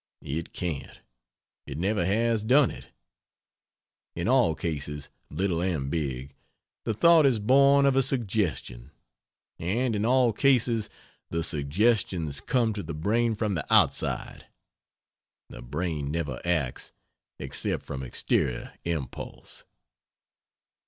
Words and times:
It 0.23 0.51
can't. 0.51 0.99
It 1.67 1.77
never 1.77 2.03
has 2.07 2.43
done 2.43 2.71
it. 2.71 2.87
In 4.15 4.27
all 4.27 4.55
cases, 4.55 5.09
little 5.29 5.61
and 5.61 5.91
big, 5.91 6.33
the 6.85 6.93
thought 6.95 7.23
is 7.27 7.37
born 7.37 7.85
of 7.85 7.95
a 7.95 8.01
suggestion; 8.01 8.89
and 9.59 9.95
in 9.95 10.03
all 10.03 10.33
cases 10.33 10.89
the 11.29 11.43
suggestions 11.43 12.41
come 12.41 12.73
to 12.73 12.81
the 12.81 12.95
brain 12.95 13.35
from 13.35 13.53
the 13.53 13.71
outside. 13.71 14.47
The 15.49 15.61
brain 15.61 16.09
never 16.09 16.41
acts 16.43 16.93
except 17.37 17.85
from 17.85 18.01
exterior 18.01 18.73
impulse. 18.83 19.65